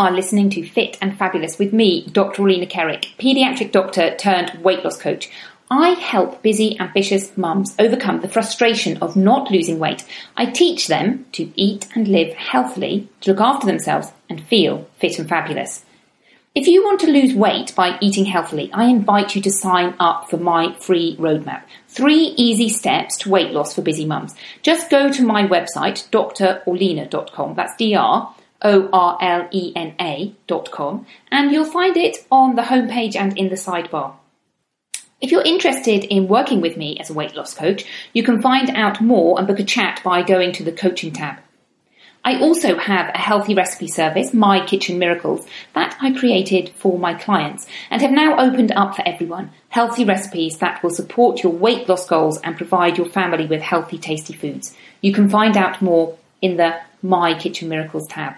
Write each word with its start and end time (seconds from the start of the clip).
Are 0.00 0.10
listening 0.10 0.48
to 0.52 0.66
Fit 0.66 0.96
and 1.02 1.18
Fabulous 1.18 1.58
with 1.58 1.74
me, 1.74 2.06
Dr. 2.06 2.40
Orlena 2.40 2.66
Kerek, 2.66 3.18
paediatric 3.18 3.70
doctor 3.70 4.16
turned 4.16 4.64
weight 4.64 4.82
loss 4.82 4.96
coach. 4.98 5.28
I 5.70 5.90
help 5.90 6.40
busy, 6.40 6.80
ambitious 6.80 7.36
mums 7.36 7.74
overcome 7.78 8.22
the 8.22 8.28
frustration 8.28 8.96
of 9.02 9.14
not 9.14 9.50
losing 9.50 9.78
weight. 9.78 10.06
I 10.38 10.46
teach 10.46 10.86
them 10.86 11.26
to 11.32 11.52
eat 11.54 11.86
and 11.94 12.08
live 12.08 12.32
healthily, 12.32 13.10
to 13.20 13.32
look 13.32 13.42
after 13.42 13.66
themselves, 13.66 14.10
and 14.30 14.42
feel 14.42 14.88
fit 14.98 15.18
and 15.18 15.28
fabulous. 15.28 15.84
If 16.54 16.66
you 16.66 16.82
want 16.82 17.00
to 17.00 17.10
lose 17.10 17.34
weight 17.34 17.74
by 17.74 17.98
eating 18.00 18.24
healthily, 18.24 18.72
I 18.72 18.86
invite 18.86 19.36
you 19.36 19.42
to 19.42 19.50
sign 19.50 19.94
up 20.00 20.30
for 20.30 20.38
my 20.38 20.72
free 20.80 21.14
roadmap. 21.18 21.64
Three 21.88 22.32
easy 22.38 22.70
steps 22.70 23.18
to 23.18 23.30
weight 23.30 23.50
loss 23.50 23.74
for 23.74 23.82
busy 23.82 24.06
mums. 24.06 24.34
Just 24.62 24.88
go 24.88 25.12
to 25.12 25.22
my 25.22 25.46
website, 25.46 26.08
drorlena.com. 26.08 27.54
That's 27.54 27.76
dr 27.76 28.39
O-R-L-E-N-A 28.62 30.34
dot 30.46 30.70
com, 30.70 31.06
and 31.30 31.50
you'll 31.52 31.64
find 31.64 31.96
it 31.96 32.26
on 32.30 32.56
the 32.56 32.62
homepage 32.62 33.16
and 33.16 33.36
in 33.38 33.48
the 33.48 33.56
sidebar. 33.56 34.14
If 35.20 35.30
you're 35.30 35.42
interested 35.42 36.04
in 36.04 36.28
working 36.28 36.60
with 36.60 36.76
me 36.76 36.98
as 36.98 37.10
a 37.10 37.14
weight 37.14 37.34
loss 37.34 37.52
coach, 37.52 37.84
you 38.14 38.22
can 38.22 38.40
find 38.40 38.70
out 38.70 39.00
more 39.00 39.38
and 39.38 39.46
book 39.46 39.58
a 39.58 39.64
chat 39.64 40.00
by 40.02 40.22
going 40.22 40.52
to 40.52 40.64
the 40.64 40.72
coaching 40.72 41.12
tab. 41.12 41.38
I 42.22 42.38
also 42.38 42.76
have 42.76 43.14
a 43.14 43.18
healthy 43.18 43.54
recipe 43.54 43.88
service, 43.88 44.34
My 44.34 44.64
Kitchen 44.64 44.98
Miracles, 44.98 45.46
that 45.74 45.96
I 46.02 46.12
created 46.12 46.70
for 46.76 46.98
my 46.98 47.14
clients 47.14 47.66
and 47.90 48.02
have 48.02 48.10
now 48.10 48.38
opened 48.38 48.72
up 48.72 48.94
for 48.94 49.06
everyone. 49.06 49.52
Healthy 49.70 50.04
recipes 50.04 50.58
that 50.58 50.82
will 50.82 50.90
support 50.90 51.42
your 51.42 51.52
weight 51.52 51.88
loss 51.88 52.06
goals 52.06 52.38
and 52.42 52.58
provide 52.58 52.98
your 52.98 53.06
family 53.06 53.46
with 53.46 53.62
healthy, 53.62 53.96
tasty 53.96 54.34
foods. 54.34 54.76
You 55.00 55.14
can 55.14 55.30
find 55.30 55.56
out 55.56 55.80
more 55.80 56.18
in 56.42 56.56
the 56.58 56.78
My 57.02 57.38
Kitchen 57.38 57.70
Miracles 57.70 58.06
tab. 58.06 58.34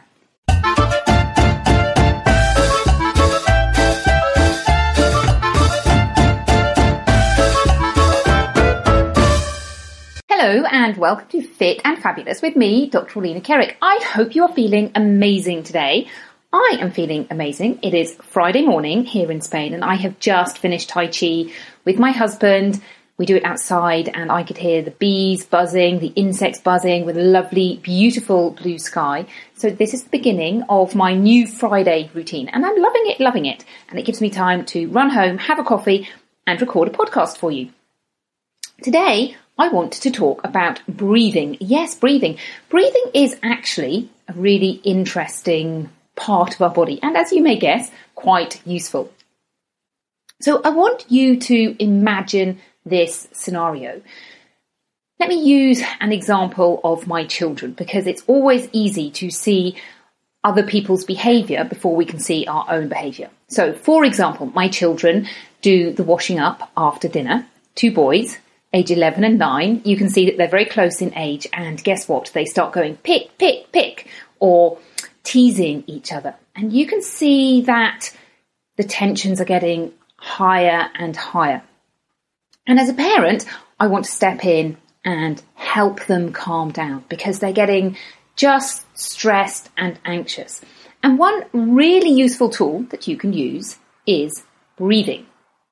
Hello 10.44 10.64
and 10.72 10.96
welcome 10.96 11.28
to 11.28 11.40
Fit 11.40 11.80
and 11.84 12.02
Fabulous 12.02 12.42
with 12.42 12.56
me, 12.56 12.88
Dr. 12.88 13.20
Orlena 13.20 13.40
Kerek. 13.40 13.76
I 13.80 14.00
hope 14.02 14.34
you 14.34 14.42
are 14.42 14.52
feeling 14.52 14.90
amazing 14.96 15.62
today. 15.62 16.08
I 16.52 16.78
am 16.80 16.90
feeling 16.90 17.28
amazing. 17.30 17.78
It 17.80 17.94
is 17.94 18.16
Friday 18.22 18.62
morning 18.66 19.04
here 19.04 19.30
in 19.30 19.40
Spain 19.40 19.72
and 19.72 19.84
I 19.84 19.94
have 19.94 20.18
just 20.18 20.58
finished 20.58 20.88
Tai 20.88 21.06
Chi 21.06 21.52
with 21.84 22.00
my 22.00 22.10
husband. 22.10 22.82
We 23.18 23.24
do 23.24 23.36
it 23.36 23.44
outside 23.44 24.10
and 24.12 24.32
I 24.32 24.42
could 24.42 24.58
hear 24.58 24.82
the 24.82 24.90
bees 24.90 25.44
buzzing, 25.44 26.00
the 26.00 26.12
insects 26.16 26.58
buzzing 26.58 27.06
with 27.06 27.16
a 27.16 27.22
lovely, 27.22 27.78
beautiful 27.80 28.50
blue 28.50 28.80
sky. 28.80 29.26
So 29.54 29.70
this 29.70 29.94
is 29.94 30.02
the 30.02 30.10
beginning 30.10 30.64
of 30.68 30.96
my 30.96 31.14
new 31.14 31.46
Friday 31.46 32.10
routine 32.14 32.48
and 32.48 32.66
I'm 32.66 32.82
loving 32.82 33.04
it, 33.04 33.20
loving 33.20 33.46
it. 33.46 33.64
And 33.90 33.96
it 33.96 34.06
gives 34.06 34.20
me 34.20 34.28
time 34.28 34.64
to 34.64 34.88
run 34.88 35.10
home, 35.10 35.38
have 35.38 35.60
a 35.60 35.62
coffee 35.62 36.08
and 36.48 36.60
record 36.60 36.88
a 36.88 36.90
podcast 36.90 37.38
for 37.38 37.52
you. 37.52 37.70
Today, 38.82 39.36
I 39.58 39.68
want 39.68 39.92
to 39.92 40.10
talk 40.10 40.44
about 40.44 40.80
breathing. 40.88 41.56
Yes, 41.60 41.94
breathing. 41.94 42.38
Breathing 42.68 43.04
is 43.14 43.38
actually 43.42 44.10
a 44.28 44.32
really 44.32 44.80
interesting 44.84 45.90
part 46.16 46.54
of 46.54 46.62
our 46.62 46.70
body, 46.70 46.98
and 47.02 47.16
as 47.16 47.32
you 47.32 47.42
may 47.42 47.58
guess, 47.58 47.90
quite 48.14 48.60
useful. 48.66 49.12
So 50.40 50.60
I 50.62 50.70
want 50.70 51.04
you 51.08 51.38
to 51.38 51.76
imagine 51.82 52.60
this 52.84 53.28
scenario. 53.32 54.02
Let 55.20 55.28
me 55.28 55.40
use 55.40 55.82
an 56.00 56.12
example 56.12 56.80
of 56.82 57.06
my 57.06 57.24
children 57.24 57.72
because 57.72 58.06
it's 58.06 58.24
always 58.26 58.68
easy 58.72 59.10
to 59.12 59.30
see 59.30 59.76
other 60.42 60.64
people's 60.64 61.04
behavior 61.04 61.62
before 61.62 61.94
we 61.94 62.04
can 62.04 62.18
see 62.18 62.46
our 62.46 62.66
own 62.68 62.88
behavior. 62.88 63.30
So, 63.46 63.72
for 63.72 64.04
example, 64.04 64.46
my 64.46 64.68
children 64.68 65.28
do 65.60 65.92
the 65.92 66.02
washing 66.02 66.40
up 66.40 66.72
after 66.76 67.06
dinner, 67.06 67.46
two 67.76 67.92
boys, 67.92 68.38
age 68.72 68.90
11 68.90 69.24
and 69.24 69.38
9, 69.38 69.82
you 69.84 69.96
can 69.96 70.08
see 70.08 70.26
that 70.26 70.38
they're 70.38 70.48
very 70.48 70.64
close 70.64 71.02
in 71.02 71.16
age. 71.16 71.46
And 71.52 71.82
guess 71.82 72.08
what? 72.08 72.30
They 72.32 72.44
start 72.44 72.72
going 72.72 72.96
pick, 72.96 73.36
pick, 73.38 73.70
pick, 73.72 74.08
or 74.38 74.78
teasing 75.24 75.84
each 75.86 76.12
other. 76.12 76.34
And 76.54 76.72
you 76.72 76.86
can 76.86 77.02
see 77.02 77.62
that 77.62 78.10
the 78.76 78.84
tensions 78.84 79.40
are 79.40 79.46
getting 79.46 79.92
higher 80.16 80.90
and 80.98 81.16
higher. 81.16 81.62
And 82.66 82.78
as 82.78 82.88
a 82.88 82.94
parent, 82.94 83.44
I 83.78 83.88
want 83.88 84.04
to 84.04 84.10
step 84.10 84.44
in 84.44 84.76
and 85.04 85.42
help 85.54 86.06
them 86.06 86.32
calm 86.32 86.70
down 86.70 87.04
because 87.08 87.40
they're 87.40 87.52
getting 87.52 87.96
just 88.36 88.86
stressed 88.96 89.68
and 89.76 89.98
anxious. 90.04 90.60
And 91.02 91.18
one 91.18 91.44
really 91.52 92.10
useful 92.10 92.48
tool 92.48 92.84
that 92.90 93.08
you 93.08 93.16
can 93.16 93.32
use 93.32 93.78
is 94.06 94.44
breathing. 94.76 95.26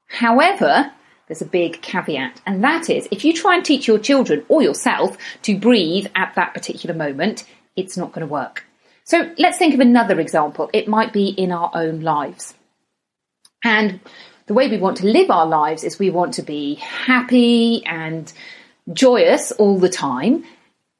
However, 0.08 0.92
there's 1.30 1.42
a 1.42 1.46
big 1.46 1.80
caveat, 1.80 2.40
and 2.44 2.64
that 2.64 2.90
is 2.90 3.06
if 3.12 3.24
you 3.24 3.32
try 3.32 3.54
and 3.54 3.64
teach 3.64 3.86
your 3.86 4.00
children 4.00 4.44
or 4.48 4.62
yourself 4.62 5.16
to 5.42 5.56
breathe 5.56 6.08
at 6.16 6.34
that 6.34 6.54
particular 6.54 6.92
moment, 6.92 7.44
it's 7.76 7.96
not 7.96 8.10
going 8.10 8.26
to 8.26 8.32
work. 8.32 8.64
So 9.04 9.32
let's 9.38 9.56
think 9.56 9.72
of 9.72 9.78
another 9.78 10.18
example. 10.18 10.68
It 10.72 10.88
might 10.88 11.12
be 11.12 11.28
in 11.28 11.52
our 11.52 11.70
own 11.72 12.00
lives. 12.00 12.52
And 13.62 14.00
the 14.46 14.54
way 14.54 14.66
we 14.66 14.78
want 14.78 14.96
to 14.96 15.06
live 15.06 15.30
our 15.30 15.46
lives 15.46 15.84
is 15.84 16.00
we 16.00 16.10
want 16.10 16.34
to 16.34 16.42
be 16.42 16.74
happy 16.74 17.86
and 17.86 18.32
joyous 18.92 19.52
all 19.52 19.78
the 19.78 19.88
time. 19.88 20.44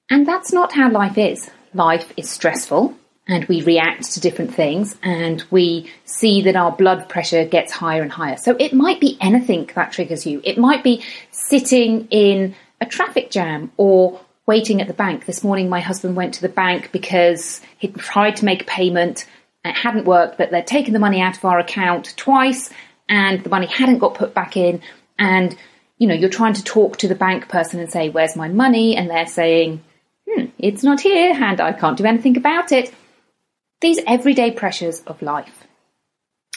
And 0.08 0.28
that's 0.28 0.52
not 0.52 0.72
how 0.72 0.92
life 0.92 1.18
is. 1.18 1.50
Life 1.74 2.12
is 2.16 2.30
stressful 2.30 2.94
and 3.30 3.44
we 3.44 3.62
react 3.62 4.12
to 4.12 4.20
different 4.20 4.52
things 4.52 4.96
and 5.04 5.44
we 5.52 5.88
see 6.04 6.42
that 6.42 6.56
our 6.56 6.72
blood 6.72 7.08
pressure 7.08 7.44
gets 7.44 7.72
higher 7.72 8.02
and 8.02 8.10
higher. 8.10 8.36
So 8.36 8.56
it 8.58 8.72
might 8.72 9.00
be 9.00 9.16
anything 9.20 9.70
that 9.76 9.92
triggers 9.92 10.26
you. 10.26 10.40
It 10.42 10.58
might 10.58 10.82
be 10.82 11.04
sitting 11.30 12.08
in 12.10 12.56
a 12.80 12.86
traffic 12.86 13.30
jam 13.30 13.70
or 13.76 14.20
waiting 14.46 14.80
at 14.80 14.88
the 14.88 14.94
bank. 14.94 15.26
This 15.26 15.44
morning, 15.44 15.68
my 15.68 15.78
husband 15.78 16.16
went 16.16 16.34
to 16.34 16.42
the 16.42 16.48
bank 16.48 16.90
because 16.90 17.60
he'd 17.78 17.94
tried 17.94 18.34
to 18.36 18.44
make 18.44 18.62
a 18.62 18.66
payment 18.66 19.26
it 19.64 19.76
hadn't 19.76 20.06
worked, 20.06 20.36
but 20.36 20.50
they'd 20.50 20.66
taken 20.66 20.92
the 20.92 20.98
money 20.98 21.20
out 21.20 21.36
of 21.36 21.44
our 21.44 21.60
account 21.60 22.14
twice 22.16 22.70
and 23.08 23.44
the 23.44 23.50
money 23.50 23.66
hadn't 23.66 23.98
got 23.98 24.14
put 24.14 24.34
back 24.34 24.56
in. 24.56 24.80
And, 25.18 25.56
you 25.98 26.08
know, 26.08 26.14
you're 26.14 26.30
trying 26.30 26.54
to 26.54 26.64
talk 26.64 26.96
to 26.98 27.08
the 27.08 27.14
bank 27.14 27.48
person 27.48 27.78
and 27.78 27.92
say, 27.92 28.08
Where's 28.08 28.34
my 28.34 28.48
money? 28.48 28.96
And 28.96 29.08
they're 29.08 29.26
saying, 29.26 29.84
Hmm, 30.28 30.46
it's 30.58 30.82
not 30.82 31.00
here 31.00 31.32
and 31.32 31.60
I 31.60 31.72
can't 31.72 31.98
do 31.98 32.06
anything 32.06 32.36
about 32.36 32.72
it. 32.72 32.92
These 33.80 34.00
everyday 34.06 34.50
pressures 34.50 35.02
of 35.06 35.22
life. 35.22 35.64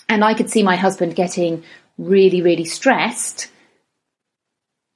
And 0.10 0.24
I 0.24 0.34
could 0.34 0.50
see 0.50 0.64
my 0.64 0.76
husband 0.76 1.16
getting 1.16 1.64
really, 1.98 2.42
really 2.42 2.66
stressed 2.66 3.50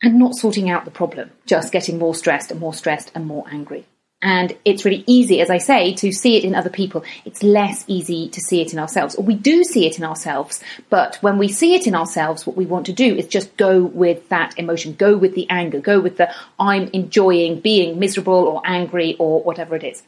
and 0.01 0.19
not 0.19 0.35
sorting 0.35 0.69
out 0.69 0.85
the 0.85 0.91
problem, 0.91 1.31
just 1.45 1.71
getting 1.71 1.97
more 1.97 2.13
stressed 2.13 2.51
and 2.51 2.59
more 2.59 2.74
stressed 2.74 3.12
and 3.15 3.25
more 3.25 3.45
angry. 3.50 3.85
And 4.21 4.57
it's 4.65 4.83
really 4.83 5.03
easy, 5.06 5.41
as 5.41 5.51
I 5.51 5.59
say, 5.59 5.94
to 5.94 6.12
see 6.12 6.38
it 6.38 6.44
in 6.44 6.56
other 6.56 6.71
people. 6.71 7.03
It's 7.24 7.44
less 7.44 7.85
easy 7.88 8.27
to 8.30 8.41
see 8.41 8.62
it 8.62 8.73
in 8.73 8.80
ourselves. 8.80 9.15
Or 9.15 9.23
we 9.23 9.35
do 9.35 9.63
see 9.63 9.85
it 9.85 10.00
in 10.00 10.03
ourselves, 10.03 10.62
but 10.89 11.18
when 11.21 11.38
we 11.38 11.47
see 11.47 11.75
it 11.75 11.85
in 11.85 11.94
ourselves, 11.94 12.45
what 12.45 12.57
we 12.57 12.65
want 12.65 12.88
to 12.88 12.94
do 12.94 13.15
is 13.15 13.27
just 13.27 13.56
go 13.57 13.83
with 13.83 14.27
that 14.30 14.57
emotion, 14.57 14.94
go 14.94 15.15
with 15.15 15.35
the 15.35 15.47
anger, 15.51 15.80
go 15.80 16.00
with 16.00 16.18
the 16.18 16.33
I'm 16.59 16.88
enjoying 16.94 17.59
being 17.59 18.00
miserable 18.00 18.33
or 18.33 18.62
angry 18.65 19.15
or 19.19 19.44
whatever 19.44 19.75
it 19.75 19.83
is. 19.83 20.01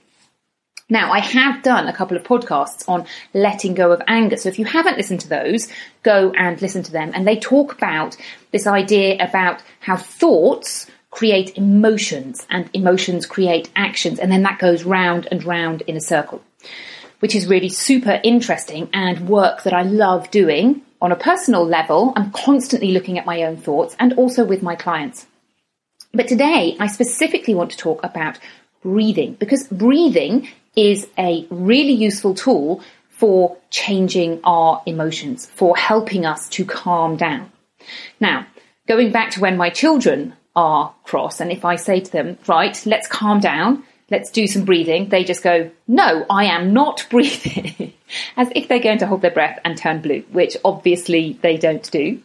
Now, 0.90 1.12
I 1.12 1.20
have 1.20 1.62
done 1.62 1.88
a 1.88 1.94
couple 1.94 2.18
of 2.18 2.24
podcasts 2.24 2.88
on 2.90 3.06
letting 3.34 3.76
go 3.76 3.92
of 3.92 4.02
anger. 4.08 4.38
So 4.38 4.50
if 4.50 4.58
you 4.58 4.66
haven't 4.66 4.98
listened 4.98 5.22
to 5.22 5.30
those, 5.30 5.72
go 6.02 6.32
and 6.32 6.60
listen 6.62 6.82
to 6.84 6.92
them. 6.92 7.12
And 7.14 7.28
they 7.28 7.38
talk 7.38 7.74
about 7.74 8.18
this 8.52 8.66
idea 8.66 9.24
about 9.24 9.62
how 9.82 9.98
thoughts 9.98 10.88
create 11.12 11.58
emotions 11.58 12.46
and 12.50 12.70
emotions 12.74 13.28
create 13.28 13.70
actions. 13.76 14.20
And 14.20 14.32
then 14.32 14.44
that 14.44 14.60
goes 14.60 14.84
round 14.84 15.28
and 15.32 15.44
round 15.44 15.82
in 15.84 15.96
a 15.96 16.02
circle, 16.02 16.42
which 17.20 17.36
is 17.36 17.48
really 17.48 17.70
super 17.70 18.20
interesting 18.24 18.90
and 18.92 19.30
work 19.30 19.64
that 19.64 19.74
I 19.74 19.84
love 19.84 20.32
doing 20.32 20.82
on 21.02 21.12
a 21.12 21.16
personal 21.16 21.66
level. 21.66 22.14
I'm 22.16 22.32
constantly 22.32 22.92
looking 22.92 23.20
at 23.20 23.26
my 23.28 23.44
own 23.44 23.58
thoughts 23.58 23.96
and 24.00 24.14
also 24.14 24.44
with 24.44 24.64
my 24.64 24.76
clients. 24.76 25.28
But 26.14 26.28
today 26.28 26.76
I 26.80 26.88
specifically 26.88 27.54
want 27.54 27.72
to 27.72 27.78
talk 27.78 28.04
about 28.04 28.40
breathing 28.82 29.34
because 29.34 29.68
breathing 29.68 30.48
is 30.76 31.08
a 31.18 31.46
really 31.50 31.94
useful 31.94 32.34
tool 32.34 32.82
for 33.10 33.58
changing 33.70 34.40
our 34.44 34.82
emotions, 34.86 35.46
for 35.46 35.76
helping 35.76 36.26
us 36.26 36.48
to 36.50 36.64
calm 36.64 37.18
down. 37.18 37.52
Now, 38.20 38.48
going 38.88 39.12
back 39.12 39.32
to 39.32 39.42
when 39.42 39.58
my 39.58 39.70
children 39.70 40.34
are 40.56 40.94
cross, 41.04 41.42
and 41.42 41.52
if 41.52 41.66
I 41.66 41.76
say 41.76 42.00
to 42.00 42.12
them, 42.12 42.38
right, 42.48 42.82
let's 42.86 43.08
calm 43.08 43.40
down, 43.40 43.84
let's 44.10 44.32
do 44.32 44.48
some 44.48 44.66
breathing, 44.66 45.10
they 45.10 45.24
just 45.24 45.44
go, 45.44 45.70
no, 45.88 46.26
I 46.30 46.46
am 46.46 46.74
not 46.74 47.08
breathing, 47.12 47.94
as 48.38 48.50
if 48.56 48.68
they're 48.68 48.80
going 48.80 49.00
to 49.00 49.08
hold 49.08 49.22
their 49.22 49.32
breath 49.32 49.60
and 49.66 49.78
turn 49.78 50.02
blue, 50.02 50.24
which 50.32 50.56
obviously 50.64 51.38
they 51.42 51.58
don't 51.58 51.90
do. 51.92 52.22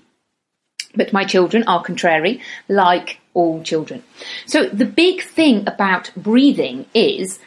But 0.94 1.12
my 1.12 1.25
children 1.25 1.64
are 1.64 1.82
contrary, 1.82 2.40
like 2.69 3.19
all 3.35 3.62
children. 3.62 4.05
So 4.47 4.67
the 4.67 4.87
big 4.87 5.23
thing 5.23 5.64
about 5.67 6.12
breathing 6.17 6.87
is 6.94 7.40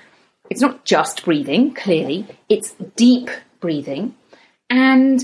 it's 0.49 0.61
not 0.61 0.85
just 0.85 1.25
breathing, 1.25 1.73
clearly, 1.73 2.27
it's 2.49 2.73
deep 2.95 3.29
breathing. 3.59 4.15
And 4.69 5.23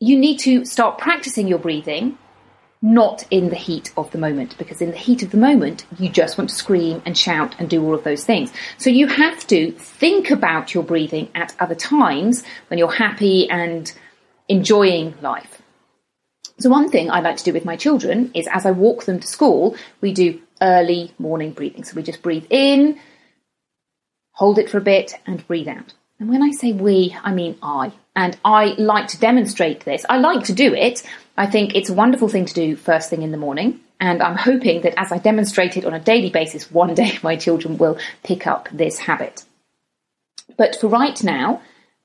you 0.00 0.18
need 0.18 0.38
to 0.40 0.64
start 0.64 0.98
practicing 0.98 1.48
your 1.48 1.58
breathing 1.58 2.18
not 2.82 3.26
in 3.30 3.48
the 3.48 3.56
heat 3.56 3.92
of 3.96 4.10
the 4.10 4.18
moment, 4.18 4.56
because 4.58 4.80
in 4.80 4.90
the 4.90 4.96
heat 4.96 5.22
of 5.22 5.30
the 5.30 5.36
moment, 5.36 5.86
you 5.98 6.08
just 6.08 6.36
want 6.36 6.50
to 6.50 6.56
scream 6.56 7.02
and 7.04 7.16
shout 7.16 7.54
and 7.58 7.70
do 7.70 7.82
all 7.82 7.94
of 7.94 8.04
those 8.04 8.24
things. 8.24 8.52
So 8.76 8.90
you 8.90 9.06
have 9.06 9.46
to 9.48 9.72
think 9.72 10.30
about 10.30 10.74
your 10.74 10.84
breathing 10.84 11.28
at 11.34 11.56
other 11.58 11.74
times 11.74 12.44
when 12.68 12.78
you're 12.78 12.92
happy 12.92 13.48
and 13.48 13.92
enjoying 14.48 15.14
life. 15.20 15.62
So, 16.58 16.70
one 16.70 16.88
thing 16.88 17.10
I 17.10 17.20
like 17.20 17.36
to 17.38 17.44
do 17.44 17.52
with 17.52 17.64
my 17.64 17.76
children 17.76 18.30
is 18.34 18.48
as 18.50 18.64
I 18.64 18.70
walk 18.70 19.04
them 19.04 19.20
to 19.20 19.26
school, 19.26 19.76
we 20.00 20.12
do 20.12 20.40
early 20.62 21.12
morning 21.18 21.52
breathing. 21.52 21.84
So, 21.84 21.94
we 21.96 22.02
just 22.02 22.22
breathe 22.22 22.46
in, 22.48 22.98
hold 24.36 24.58
it 24.58 24.70
for 24.70 24.78
a 24.78 24.82
bit, 24.82 25.14
and 25.26 25.46
breathe 25.46 25.68
out. 25.68 25.92
And 26.18 26.28
when 26.28 26.42
I 26.42 26.50
say 26.50 26.72
we, 26.72 27.16
I 27.22 27.32
mean 27.32 27.58
I. 27.62 27.92
And 28.14 28.38
I 28.44 28.74
like 28.78 29.08
to 29.08 29.18
demonstrate 29.18 29.84
this. 29.84 30.06
I 30.08 30.18
like 30.18 30.44
to 30.44 30.54
do 30.54 30.72
it. 30.72 31.02
I 31.36 31.46
think 31.46 31.74
it's 31.74 31.90
a 31.90 31.94
wonderful 31.94 32.28
thing 32.28 32.46
to 32.46 32.54
do 32.54 32.76
first 32.76 33.10
thing 33.10 33.22
in 33.22 33.30
the 33.30 33.36
morning. 33.36 33.80
And 34.00 34.22
I'm 34.22 34.36
hoping 34.36 34.82
that 34.82 34.98
as 34.98 35.12
I 35.12 35.18
demonstrate 35.18 35.76
it 35.76 35.84
on 35.84 35.94
a 35.94 36.00
daily 36.00 36.30
basis, 36.30 36.70
one 36.70 36.94
day 36.94 37.18
my 37.22 37.36
children 37.36 37.76
will 37.78 37.98
pick 38.22 38.46
up 38.46 38.68
this 38.72 38.98
habit. 38.98 39.44
But 40.56 40.76
for 40.76 40.88
right 40.88 41.22
now, 41.22 41.62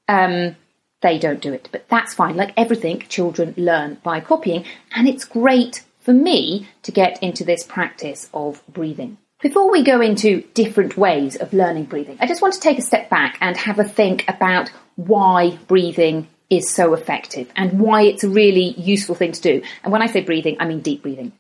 um, 0.08 0.56
they 1.02 1.18
don't 1.18 1.42
do 1.42 1.54
it. 1.54 1.70
But 1.72 1.88
that's 1.90 2.14
fine. 2.14 2.36
Like 2.36 2.54
everything, 2.58 3.00
children 3.08 3.54
learn 3.58 3.98
by 4.04 4.20
copying. 4.20 4.66
And 4.94 5.08
it's 5.08 5.26
great 5.26 5.84
for 6.00 6.14
me 6.14 6.68
to 6.84 6.92
get 6.92 7.22
into 7.22 7.44
this 7.44 7.64
practice 7.64 8.30
of 8.34 8.62
breathing. 8.68 9.18
Before 9.42 9.72
we 9.72 9.84
go 9.84 10.02
into 10.02 10.42
different 10.54 10.98
ways 10.98 11.36
of 11.36 11.52
learning 11.52 11.86
breathing, 11.86 12.18
I 12.20 12.28
just 12.28 12.44
want 12.44 12.54
to 12.54 12.60
take 12.60 12.78
a 12.78 12.84
step 12.84 13.10
back 13.10 13.40
and 13.42 13.58
have 13.58 13.80
a 13.80 13.84
think 13.84 14.24
about 14.28 14.70
why 14.96 15.58
breathing 15.68 16.28
is 16.52 16.70
so 16.70 16.94
effective 16.94 17.52
and 17.56 17.80
why 17.80 18.04
it's 18.04 18.24
a 18.24 18.30
really 18.30 18.76
useful 18.80 19.16
thing 19.16 19.32
to 19.32 19.42
do. 19.42 19.64
And 19.84 19.92
when 19.92 20.04
I 20.04 20.08
say 20.08 20.22
breathing, 20.22 20.58
I 20.60 20.68
mean 20.68 20.82
deep 20.82 21.02
breathing. 21.02 21.32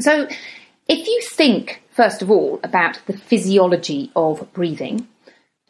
So, 0.00 0.26
if 0.88 1.06
you 1.06 1.22
think, 1.22 1.82
first 1.90 2.20
of 2.20 2.32
all, 2.32 2.58
about 2.64 2.98
the 3.06 3.16
physiology 3.16 4.10
of 4.16 4.52
breathing, 4.52 5.06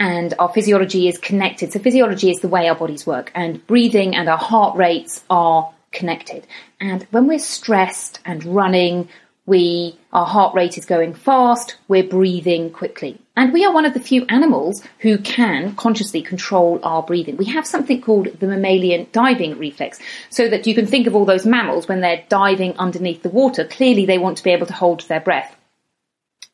and 0.01 0.33
our 0.39 0.49
physiology 0.49 1.09
is 1.09 1.19
connected. 1.19 1.73
So, 1.73 1.79
physiology 1.79 2.31
is 2.31 2.41
the 2.41 2.49
way 2.49 2.69
our 2.69 2.75
bodies 2.75 3.07
work, 3.07 3.33
and 3.35 3.67
breathing 3.67 4.15
and 4.15 4.31
our 4.31 4.39
heart 4.39 4.77
rates 4.77 5.25
are 5.29 5.75
connected. 5.93 6.47
And 6.81 7.07
when 7.11 7.27
we're 7.27 7.39
stressed 7.39 8.21
and 8.25 8.45
running 8.45 9.09
we 9.49 9.99
our 10.13 10.27
heart 10.27 10.55
rate 10.55 10.79
is 10.79 10.87
going 10.87 11.15
fast, 11.15 11.77
we're 11.89 12.03
breathing 12.03 12.71
quickly. 12.71 13.21
And 13.37 13.53
we 13.53 13.65
are 13.65 13.73
one 13.73 13.85
of 13.85 13.95
the 13.95 14.01
few 14.01 14.25
animals 14.27 14.83
who 15.01 15.19
can 15.19 15.75
consciously 15.75 16.23
control 16.23 16.81
our 16.83 17.03
breathing. 17.03 17.37
We 17.37 17.45
have 17.47 17.67
something 17.67 18.01
called 18.01 18.29
the 18.41 18.47
mammalian 18.47 19.09
diving 19.13 19.59
reflex, 19.59 19.99
so 20.31 20.49
that 20.49 20.67
you 20.67 20.75
can 20.75 20.87
think 20.87 21.07
of 21.07 21.15
all 21.15 21.25
those 21.25 21.47
mammals 21.47 21.89
when 21.89 22.01
they're 22.01 22.25
diving 22.29 22.77
underneath 22.79 23.23
the 23.23 23.29
water, 23.29 23.65
clearly 23.65 24.07
they 24.07 24.19
want 24.19 24.39
to 24.39 24.45
be 24.45 24.51
able 24.51 24.67
to 24.67 24.73
hold 24.73 25.01
their 25.09 25.21
breath. 25.21 25.55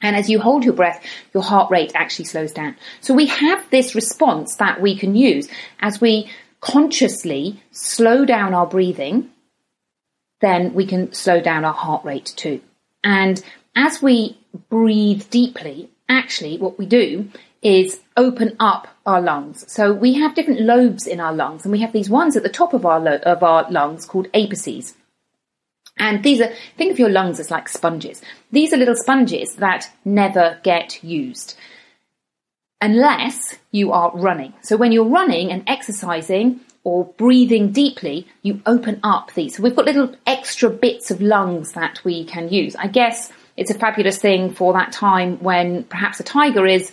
And 0.00 0.14
as 0.14 0.28
you 0.28 0.38
hold 0.38 0.64
your 0.64 0.74
breath, 0.74 1.02
your 1.32 1.42
heart 1.42 1.70
rate 1.70 1.92
actually 1.94 2.26
slows 2.26 2.52
down. 2.52 2.76
So 3.00 3.14
we 3.14 3.26
have 3.26 3.70
this 3.70 3.94
response 3.94 4.56
that 4.56 4.80
we 4.80 4.96
can 4.96 5.16
use 5.16 5.48
as 5.80 6.00
we 6.00 6.30
consciously 6.60 7.62
slow 7.70 8.24
down 8.24 8.52
our 8.54 8.66
breathing, 8.66 9.30
then 10.40 10.74
we 10.74 10.86
can 10.86 11.12
slow 11.12 11.40
down 11.40 11.64
our 11.64 11.72
heart 11.72 12.04
rate 12.04 12.32
too. 12.36 12.60
And 13.04 13.40
as 13.76 14.02
we 14.02 14.38
breathe 14.68 15.28
deeply, 15.30 15.90
actually 16.08 16.58
what 16.58 16.78
we 16.78 16.86
do 16.86 17.28
is 17.62 18.00
open 18.16 18.56
up 18.58 18.88
our 19.06 19.20
lungs. 19.20 19.70
So 19.72 19.92
we 19.92 20.14
have 20.14 20.34
different 20.34 20.60
lobes 20.60 21.06
in 21.06 21.20
our 21.20 21.32
lungs, 21.32 21.64
and 21.64 21.72
we 21.72 21.80
have 21.80 21.92
these 21.92 22.10
ones 22.10 22.36
at 22.36 22.42
the 22.42 22.48
top 22.48 22.74
of 22.74 22.84
our 22.84 23.00
lo- 23.00 23.20
of 23.24 23.42
our 23.42 23.70
lungs 23.70 24.04
called 24.04 24.28
apices. 24.32 24.94
And 25.98 26.22
these 26.24 26.40
are 26.40 26.52
think 26.76 26.92
of 26.92 26.98
your 26.98 27.10
lungs 27.10 27.38
as 27.38 27.50
like 27.50 27.68
sponges. 27.68 28.20
These 28.50 28.72
are 28.72 28.76
little 28.76 28.96
sponges 28.96 29.54
that 29.56 29.90
never 30.04 30.58
get 30.62 31.02
used 31.04 31.54
unless 32.80 33.56
you 33.70 33.92
are 33.92 34.10
running. 34.14 34.52
So 34.60 34.76
when 34.76 34.92
you're 34.92 35.04
running 35.04 35.50
and 35.50 35.62
exercising, 35.66 36.60
or 36.84 37.06
breathing 37.16 37.72
deeply, 37.72 38.26
you 38.42 38.60
open 38.66 39.00
up 39.02 39.32
these. 39.32 39.56
So 39.56 39.62
we've 39.62 39.74
got 39.74 39.86
little 39.86 40.14
extra 40.26 40.70
bits 40.70 41.10
of 41.10 41.20
lungs 41.20 41.72
that 41.72 42.04
we 42.04 42.24
can 42.24 42.50
use. 42.50 42.76
I 42.76 42.86
guess 42.86 43.32
it's 43.56 43.70
a 43.70 43.78
fabulous 43.78 44.18
thing 44.18 44.52
for 44.52 44.74
that 44.74 44.92
time 44.92 45.38
when 45.38 45.84
perhaps 45.84 46.20
a 46.20 46.24
tiger 46.24 46.66
is 46.66 46.92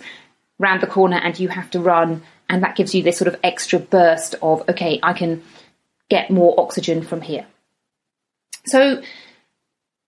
round 0.58 0.80
the 0.80 0.86
corner 0.86 1.18
and 1.18 1.38
you 1.38 1.48
have 1.48 1.70
to 1.72 1.80
run, 1.80 2.22
and 2.48 2.62
that 2.62 2.76
gives 2.76 2.94
you 2.94 3.02
this 3.02 3.18
sort 3.18 3.28
of 3.28 3.38
extra 3.44 3.78
burst 3.78 4.34
of, 4.42 4.68
okay, 4.68 4.98
I 5.02 5.12
can 5.12 5.42
get 6.08 6.30
more 6.30 6.58
oxygen 6.58 7.02
from 7.02 7.20
here. 7.20 7.46
So 8.64 9.02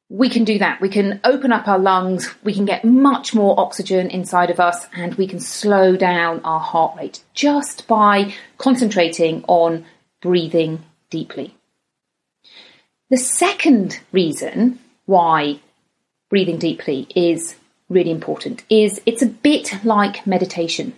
we 0.08 0.28
can 0.28 0.44
do 0.44 0.58
that. 0.58 0.80
We 0.80 0.88
can 0.88 1.20
open 1.24 1.52
up 1.52 1.66
our 1.66 1.78
lungs, 1.78 2.32
we 2.44 2.54
can 2.54 2.64
get 2.64 2.84
much 2.84 3.34
more 3.34 3.58
oxygen 3.58 4.10
inside 4.10 4.50
of 4.50 4.60
us, 4.60 4.86
and 4.94 5.14
we 5.14 5.26
can 5.26 5.40
slow 5.40 5.96
down 5.96 6.40
our 6.44 6.60
heart 6.60 6.96
rate 6.96 7.22
just 7.32 7.88
by 7.88 8.34
concentrating 8.58 9.44
on 9.48 9.86
breathing 10.20 10.82
deeply. 11.10 11.54
The 13.10 13.16
second 13.16 14.00
reason 14.12 14.78
why 15.06 15.60
breathing 16.30 16.58
deeply 16.58 17.06
is 17.14 17.56
really 17.88 18.10
important 18.10 18.64
is 18.68 19.00
it's 19.06 19.22
a 19.22 19.26
bit 19.26 19.84
like 19.84 20.26
meditation. 20.26 20.94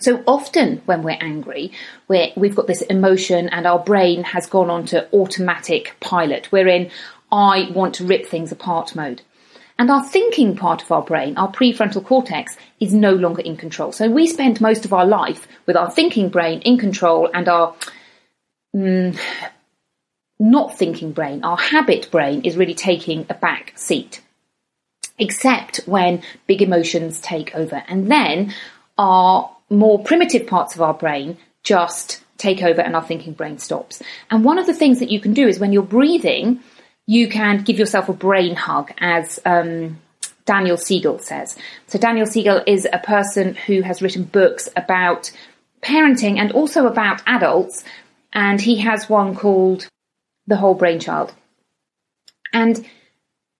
So 0.00 0.24
often 0.26 0.82
when 0.86 1.02
we're 1.02 1.18
angry, 1.20 1.70
we 2.08 2.32
have 2.36 2.54
got 2.54 2.66
this 2.66 2.82
emotion 2.82 3.48
and 3.48 3.66
our 3.66 3.78
brain 3.78 4.24
has 4.24 4.46
gone 4.46 4.68
on 4.68 4.86
to 4.86 5.08
automatic 5.14 5.94
pilot. 6.00 6.50
We're 6.50 6.68
in 6.68 6.90
I 7.30 7.70
want 7.72 7.94
to 7.96 8.04
rip 8.04 8.26
things 8.26 8.52
apart 8.52 8.94
mode. 8.94 9.22
And 9.78 9.90
our 9.90 10.04
thinking 10.04 10.56
part 10.56 10.82
of 10.82 10.92
our 10.92 11.02
brain, 11.02 11.36
our 11.36 11.50
prefrontal 11.50 12.04
cortex, 12.04 12.56
is 12.78 12.94
no 12.94 13.12
longer 13.12 13.42
in 13.42 13.56
control. 13.56 13.90
So 13.90 14.08
we 14.08 14.28
spend 14.28 14.60
most 14.60 14.84
of 14.84 14.92
our 14.92 15.04
life 15.04 15.48
with 15.66 15.76
our 15.76 15.90
thinking 15.90 16.28
brain 16.28 16.60
in 16.60 16.78
control 16.78 17.28
and 17.34 17.48
our 17.48 17.74
mm, 18.74 19.18
not 20.38 20.78
thinking 20.78 21.12
brain, 21.12 21.42
our 21.42 21.56
habit 21.56 22.10
brain, 22.10 22.42
is 22.42 22.56
really 22.56 22.74
taking 22.74 23.26
a 23.28 23.34
back 23.34 23.72
seat. 23.76 24.20
Except 25.18 25.78
when 25.86 26.22
big 26.46 26.62
emotions 26.62 27.20
take 27.20 27.54
over. 27.54 27.82
And 27.88 28.10
then 28.10 28.54
our 28.96 29.50
more 29.70 30.02
primitive 30.02 30.46
parts 30.46 30.74
of 30.74 30.82
our 30.82 30.94
brain 30.94 31.36
just 31.62 32.22
take 32.36 32.62
over 32.62 32.80
and 32.80 32.94
our 32.94 33.02
thinking 33.02 33.32
brain 33.32 33.58
stops. 33.58 34.02
And 34.30 34.44
one 34.44 34.58
of 34.58 34.66
the 34.66 34.74
things 34.74 35.00
that 35.00 35.10
you 35.10 35.20
can 35.20 35.34
do 35.34 35.48
is 35.48 35.58
when 35.58 35.72
you're 35.72 35.82
breathing, 35.82 36.60
you 37.06 37.28
can 37.28 37.62
give 37.62 37.78
yourself 37.78 38.08
a 38.08 38.12
brain 38.12 38.56
hug, 38.56 38.92
as 38.98 39.40
um, 39.44 39.98
Daniel 40.46 40.76
Siegel 40.76 41.18
says. 41.18 41.56
So, 41.86 41.98
Daniel 41.98 42.26
Siegel 42.26 42.62
is 42.66 42.86
a 42.90 42.98
person 42.98 43.54
who 43.54 43.82
has 43.82 44.02
written 44.02 44.24
books 44.24 44.68
about 44.76 45.30
parenting 45.82 46.38
and 46.38 46.52
also 46.52 46.86
about 46.86 47.22
adults, 47.26 47.84
and 48.32 48.60
he 48.60 48.78
has 48.78 49.08
one 49.08 49.34
called 49.34 49.86
The 50.46 50.56
Whole 50.56 50.74
Brain 50.74 50.98
Child. 50.98 51.34
And 52.52 52.86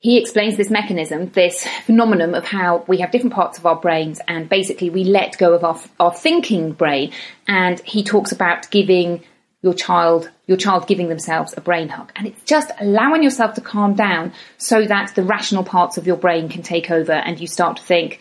he 0.05 0.19
explains 0.19 0.59
this 0.59 0.69
mechanism, 0.69 1.31
this 1.31 1.67
phenomenon 1.87 2.35
of 2.35 2.45
how 2.45 2.85
we 2.87 2.99
have 2.99 3.11
different 3.11 3.35
parts 3.35 3.57
of 3.57 3.65
our 3.65 3.77
brains 3.77 4.21
and 4.29 4.51
basically 4.51 4.91
we 4.91 5.03
let 5.03 5.39
go 5.39 5.55
of 5.55 5.65
our, 5.65 5.81
our 5.99 6.13
thinking 6.13 6.73
brain. 6.73 7.11
And 7.49 7.81
he 7.81 8.05
talks 8.05 8.31
about 8.31 8.71
giving 8.71 9.25
your 9.65 9.73
child, 9.73 10.31
your 10.47 10.59
child 10.59 10.87
giving 10.87 11.09
themselves 11.09 11.55
a 11.57 11.61
brain 11.63 11.89
hug. 11.89 12.13
And 12.17 12.27
it's 12.27 12.43
just 12.43 12.71
allowing 12.79 13.23
yourself 13.23 13.55
to 13.55 13.63
calm 13.63 13.95
down 13.95 14.35
so 14.59 14.85
that 14.85 15.15
the 15.15 15.23
rational 15.23 15.65
parts 15.65 15.97
of 15.97 16.07
your 16.07 16.19
brain 16.19 16.51
can 16.51 16.63
take 16.63 16.91
over 16.91 17.13
and 17.13 17.41
you 17.41 17.47
start 17.47 17.79
to 17.79 17.83
think, 17.83 18.21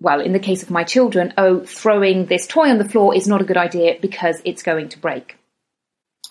well, 0.00 0.18
in 0.18 0.32
the 0.32 0.38
case 0.38 0.62
of 0.62 0.70
my 0.70 0.82
children, 0.82 1.34
oh, 1.36 1.60
throwing 1.60 2.24
this 2.24 2.46
toy 2.46 2.70
on 2.70 2.78
the 2.78 2.88
floor 2.88 3.14
is 3.14 3.28
not 3.28 3.42
a 3.42 3.44
good 3.44 3.58
idea 3.58 3.98
because 4.00 4.40
it's 4.46 4.62
going 4.62 4.88
to 4.88 4.98
break. 4.98 5.36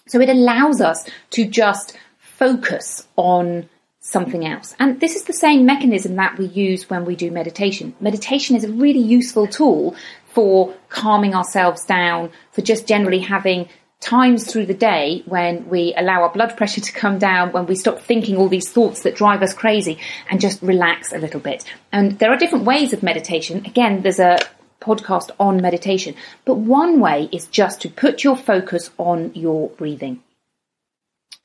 So 0.08 0.20
it 0.20 0.30
allows 0.30 0.82
us 0.82 1.08
to 1.32 1.46
just 1.46 1.96
focus 2.18 3.08
on 3.16 3.70
something 4.00 4.44
else. 4.44 4.76
And 4.80 5.00
this 5.00 5.16
is 5.16 5.26
the 5.26 5.34
same 5.34 5.68
mechanism 5.68 6.16
that 6.16 6.40
we 6.40 6.48
use 6.48 6.90
when 6.90 7.06
we 7.06 7.16
do 7.16 7.30
meditation. 7.30 7.94
Meditation 8.00 8.56
is 8.56 8.64
a 8.64 8.72
really 8.72 9.00
useful 9.00 9.46
tool 9.46 9.96
for 10.34 10.74
calming 10.90 11.36
ourselves 11.36 11.86
down, 11.86 12.32
for 12.54 12.62
just 12.62 12.88
generally 12.88 13.20
having 13.20 13.70
times 14.00 14.52
through 14.52 14.66
the 14.66 14.74
day 14.74 15.24
when 15.26 15.68
we 15.70 15.94
allow 15.96 16.22
our 16.22 16.30
blood 16.30 16.56
pressure 16.58 16.82
to 16.82 16.92
come 16.92 17.18
down, 17.18 17.52
when 17.52 17.66
we 17.66 17.76
stop 17.76 18.00
thinking 18.00 18.38
all 18.38 18.50
these 18.50 18.70
thoughts 18.70 19.02
that 19.04 19.16
drive 19.16 19.42
us 19.42 19.54
crazy 19.54 19.98
and 20.30 20.40
just 20.40 20.62
relax 20.62 21.12
a 21.12 21.18
little 21.18 21.40
bit. 21.40 21.64
And 21.92 22.20
there 22.20 22.32
are 22.32 22.38
different 22.38 22.66
ways 22.66 22.94
of 22.94 23.04
meditation. 23.04 23.66
Again, 23.66 24.02
there's 24.02 24.20
a 24.20 24.40
podcast 24.80 25.32
on 25.40 25.62
meditation, 25.62 26.16
but 26.46 26.56
one 26.56 27.00
way 27.00 27.30
is 27.32 27.48
just 27.48 27.82
to 27.82 27.90
put 27.90 28.24
your 28.24 28.36
focus 28.36 28.92
on 28.98 29.32
your 29.34 29.70
breathing. 29.70 30.22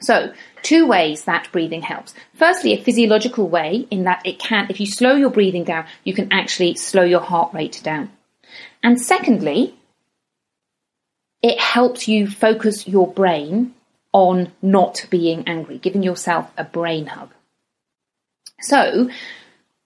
So, 0.02 0.32
two 0.62 0.86
ways 0.86 1.24
that 1.24 1.48
breathing 1.52 1.82
helps. 1.82 2.14
Firstly, 2.34 2.72
a 2.72 2.82
physiological 2.82 3.48
way 3.48 3.86
in 3.90 4.04
that 4.04 4.22
it 4.24 4.38
can, 4.38 4.66
if 4.70 4.80
you 4.80 4.86
slow 4.86 5.14
your 5.14 5.28
breathing 5.28 5.64
down, 5.64 5.84
you 6.04 6.14
can 6.14 6.32
actually 6.32 6.74
slow 6.74 7.02
your 7.02 7.20
heart 7.20 7.52
rate 7.52 7.80
down. 7.84 8.10
And 8.82 9.00
secondly, 9.00 9.76
it 11.42 11.58
helps 11.58 12.08
you 12.08 12.26
focus 12.26 12.86
your 12.86 13.12
brain 13.12 13.74
on 14.12 14.52
not 14.60 15.06
being 15.10 15.46
angry, 15.46 15.78
giving 15.78 16.02
yourself 16.02 16.50
a 16.56 16.64
brain 16.64 17.06
hug. 17.06 17.30
So, 18.60 19.08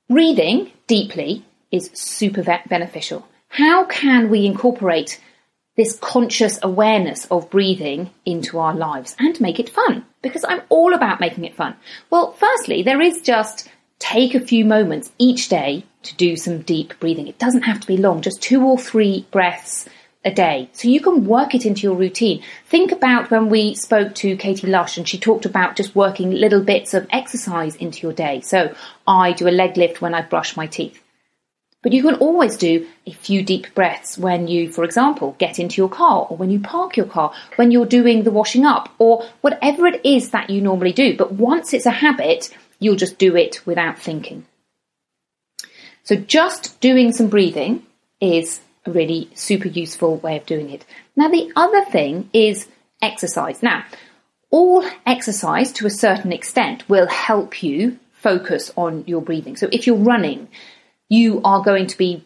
breathing 0.09 0.73
deeply 0.87 1.45
is 1.71 1.91
super 1.95 2.43
beneficial. 2.43 3.27
How 3.49 3.85
can 3.85 4.31
we 4.31 4.47
incorporate 4.47 5.21
this 5.77 5.99
conscious 5.99 6.59
awareness 6.63 7.27
of 7.27 7.51
breathing 7.51 8.11
into 8.25 8.59
our 8.59 8.75
lives 8.75 9.17
and 9.19 9.41
make 9.41 9.59
it 9.59 9.69
fun 9.69 10.05
because 10.23 10.45
I'm 10.45 10.63
all 10.69 10.95
about 10.95 11.21
making 11.21 11.45
it 11.45 11.57
fun. 11.57 11.75
Well, 12.11 12.33
firstly, 12.33 12.83
there 12.83 13.01
is 13.01 13.21
just 13.21 13.69
take 13.99 14.35
a 14.35 14.41
few 14.41 14.65
moments 14.65 15.11
each 15.19 15.49
day 15.49 15.85
to 16.05 16.15
do 16.15 16.37
some 16.37 16.63
deep 16.63 16.99
breathing. 17.01 17.27
It 17.27 17.39
doesn't 17.39 17.63
have 17.63 17.81
to 17.81 17.87
be 17.87 17.97
long, 17.97 18.23
just 18.23 18.43
two 18.43 18.63
or 18.63 18.79
three 18.79 19.27
breaths 19.31 19.89
a 20.25 20.33
day. 20.33 20.69
So 20.73 20.89
you 20.89 21.01
can 21.01 21.27
work 21.27 21.55
it 21.55 21.67
into 21.67 21.83
your 21.83 21.97
routine. 21.97 22.43
Think 22.67 22.93
about 22.93 23.31
when 23.31 23.49
we 23.49 23.75
spoke 23.75 24.15
to 24.17 24.37
Katie 24.37 24.67
Lush 24.67 24.97
and 24.97 25.07
she 25.07 25.19
talked 25.19 25.45
about 25.45 25.77
just 25.77 25.95
working 25.95 26.31
little 26.31 26.63
bits 26.63 26.95
of 26.95 27.07
exercise 27.11 27.77
into 27.77 28.01
your 28.01 28.13
day. 28.13 28.41
So 28.41 28.75
I 29.07 29.33
do 29.33 29.49
a 29.49 29.51
leg 29.51 29.77
lift 29.77 30.01
when 30.01 30.15
I 30.15 30.23
brush 30.23 30.57
my 30.57 30.67
teeth. 30.67 31.01
But 31.83 31.93
you 31.93 32.03
can 32.03 32.15
always 32.15 32.57
do 32.57 32.87
a 33.07 33.13
few 33.13 33.43
deep 33.43 33.75
breaths 33.75 34.17
when 34.17 34.49
you, 34.49 34.73
for 34.73 34.85
example, 34.85 35.37
get 35.39 35.59
into 35.59 35.83
your 35.83 35.91
car 35.91 36.27
or 36.31 36.37
when 36.39 36.51
you 36.51 36.59
park 36.59 36.97
your 36.97 37.05
car, 37.05 37.35
when 37.57 37.71
you're 37.71 37.85
doing 37.85 38.23
the 38.23 38.31
washing 38.31 38.65
up 38.65 38.89
or 38.99 39.27
whatever 39.43 39.87
it 39.87 40.01
is 40.07 40.31
that 40.31 40.49
you 40.49 40.63
normally 40.63 40.95
do. 40.95 41.15
But 41.15 41.33
once 41.33 41.75
it's 41.75 41.85
a 41.85 41.91
habit, 41.91 42.49
you'll 42.79 42.97
just 42.97 43.19
do 43.19 43.37
it 43.37 43.61
without 43.67 43.99
thinking. 43.99 44.47
So 46.05 46.17
just 46.17 46.81
doing 46.81 47.13
some 47.13 47.29
breathing 47.29 47.85
is 48.19 48.61
a 48.87 48.91
really 48.91 49.31
super 49.35 49.69
useful 49.69 50.17
way 50.19 50.37
of 50.37 50.47
doing 50.47 50.71
it. 50.71 50.85
Now, 51.17 51.29
the 51.29 51.51
other 51.57 51.85
thing 51.87 52.31
is 52.33 52.69
exercise. 53.01 53.63
Now, 53.63 53.85
all 54.51 54.85
exercise 55.07 55.73
to 55.73 55.87
a 55.87 55.91
certain 55.91 56.33
extent 56.33 56.89
will 56.89 57.09
help 57.09 57.63
you 57.63 57.99
focus 58.13 58.71
on 58.77 59.05
your 59.07 59.21
breathing. 59.21 59.57
So 59.57 59.69
if 59.73 59.87
you're 59.87 59.97
running, 59.97 60.49
you 61.09 61.41
are 61.45 61.63
going 61.63 61.87
to 61.89 61.99
be 61.99 62.25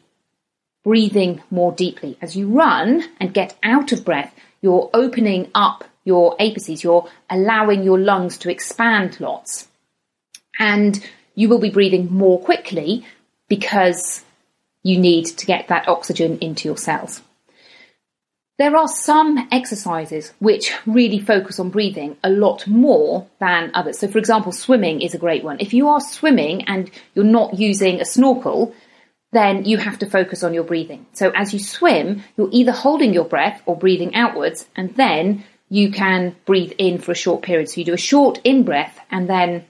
breathing 0.85 1.43
more 1.51 1.73
deeply. 1.73 2.17
As 2.23 2.37
you 2.37 2.49
run 2.49 3.05
and 3.19 3.35
get 3.35 3.57
out 3.63 3.93
of 3.93 4.05
breath, 4.05 4.35
you're 4.61 4.91
opening 4.95 5.51
up 5.55 5.85
your 6.05 6.37
apices, 6.39 6.83
you're 6.83 7.09
allowing 7.29 7.83
your 7.83 7.99
lungs 7.99 8.39
to 8.39 8.51
expand 8.51 9.21
lots. 9.21 9.69
And 10.59 11.05
you 11.35 11.49
will 11.49 11.59
be 11.59 11.71
breathing 11.71 12.13
more 12.13 12.41
quickly 12.41 13.05
because 13.49 14.25
you 14.83 14.99
need 14.99 15.27
to 15.27 15.47
get 15.47 15.69
that 15.69 15.89
oxygen 15.89 16.39
into 16.39 16.69
your 16.69 16.77
cells. 16.77 17.23
There 18.59 18.77
are 18.77 18.89
some 18.89 19.49
exercises 19.53 20.33
which 20.41 20.73
really 20.85 21.21
focus 21.21 21.61
on 21.61 21.71
breathing 21.71 22.17
a 22.25 22.31
lot 22.31 22.67
more 22.67 23.29
than 23.39 23.71
others. 23.73 24.01
So, 24.01 24.09
for 24.09 24.19
example, 24.19 24.51
swimming 24.51 25.01
is 25.01 25.15
a 25.15 25.19
great 25.19 25.45
one. 25.45 25.59
If 25.61 25.73
you 25.73 25.89
are 25.89 26.01
swimming 26.01 26.65
and 26.65 26.91
you're 27.15 27.25
not 27.25 27.57
using 27.57 28.01
a 28.01 28.05
snorkel, 28.05 28.75
then 29.31 29.65
you 29.65 29.77
have 29.77 30.01
to 30.01 30.11
focus 30.11 30.43
on 30.43 30.55
your 30.55 30.65
breathing. 30.65 31.07
So, 31.13 31.31
as 31.37 31.53
you 31.53 31.61
swim, 31.61 32.25
you're 32.37 32.49
either 32.51 32.73
holding 32.73 33.15
your 33.15 33.27
breath 33.27 33.63
or 33.65 33.77
breathing 33.77 34.17
outwards, 34.17 34.67
and 34.75 34.93
then 34.97 35.45
you 35.69 35.93
can 35.93 36.35
breathe 36.45 36.73
in 36.79 36.99
for 36.99 37.13
a 37.13 37.17
short 37.17 37.43
period. 37.43 37.69
So, 37.69 37.79
you 37.79 37.85
do 37.85 37.95
a 37.95 37.99
short 37.99 38.41
in 38.43 38.65
breath 38.65 38.99
and 39.09 39.31
then 39.31 39.67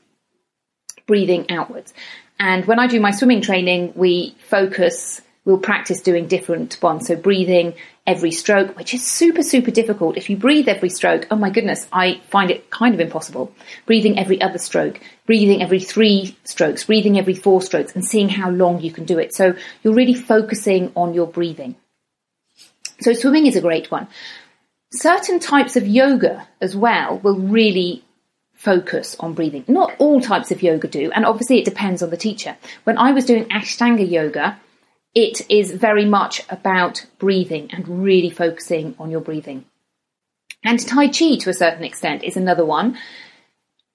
breathing 1.07 1.51
outwards. 1.51 1.93
And 2.39 2.65
when 2.67 2.79
I 2.79 2.87
do 2.87 3.01
my 3.01 3.11
swimming 3.11 3.41
training, 3.41 3.93
we 3.95 4.37
focus 4.39 5.21
we'll 5.49 5.57
practice 5.57 6.03
doing 6.03 6.27
different 6.27 6.77
ones. 6.83 7.07
So 7.07 7.17
breathing 7.17 7.73
every 8.07 8.33
stroke, 8.33 8.77
which 8.77 8.93
is 8.93 9.03
super, 9.03 9.43
super 9.43 9.71
difficult. 9.71 10.19
If 10.19 10.29
you 10.29 10.37
breathe 10.37 10.69
every 10.69 10.91
stroke, 10.91 11.27
oh 11.31 11.37
my 11.37 11.49
goodness, 11.49 11.89
I 11.91 12.21
find 12.29 12.51
it 12.51 12.69
kind 12.69 12.93
of 12.95 13.01
impossible. 13.01 13.55
Breathing 13.87 14.19
every 14.19 14.43
other 14.43 14.59
stroke, 14.59 15.01
breathing 15.25 15.63
every 15.63 15.81
three 15.81 16.37
strokes, 16.45 16.85
breathing 16.85 17.19
every 17.19 17.33
four 17.33 17.63
strokes, 17.63 17.95
and 17.95 18.05
seeing 18.05 18.29
how 18.29 18.51
long 18.51 18.83
you 18.83 18.93
can 18.93 19.07
do 19.07 19.19
it. 19.19 19.35
So 19.35 19.57
you're 19.83 19.95
really 19.95 20.13
focusing 20.13 20.93
on 20.95 21.15
your 21.15 21.27
breathing. 21.27 21.77
So 23.01 23.15
swimming 23.15 23.47
is 23.47 23.57
a 23.57 23.63
great 23.63 23.91
one. 23.91 24.07
Certain 24.93 25.41
types 25.41 25.77
of 25.77 25.87
yoga 25.87 26.47
as 26.61 26.77
well 26.77 27.19
will 27.21 27.39
really 27.39 28.05
focus 28.59 29.17
on 29.21 29.35
breathing. 29.35 29.65
Not 29.69 29.95
all 29.99 30.21
types 30.21 30.51
of 30.51 30.63
yoga 30.63 30.89
do, 30.89 31.11
and 31.13 31.25
obviously 31.25 31.59
it 31.59 31.65
depends 31.65 32.03
on 32.03 32.11
the 32.11 32.17
teacher. 32.17 32.57
When 32.85 32.99
I 32.99 33.13
was 33.13 33.25
doing 33.25 33.45
Ashtanga 33.45 34.09
yoga, 34.09 34.61
it 35.15 35.49
is 35.49 35.71
very 35.73 36.05
much 36.05 36.43
about 36.51 37.07
breathing 37.19 37.71
and 37.73 38.03
really 38.03 38.31
focusing 38.31 38.95
on 38.99 39.11
your 39.11 39.21
breathing. 39.21 39.65
And 40.65 40.85
Tai 40.85 41.09
Chi, 41.09 41.37
to 41.37 41.51
a 41.51 41.55
certain 41.55 41.85
extent, 41.85 42.25
is 42.25 42.37
another 42.37 42.65
one 42.65 42.99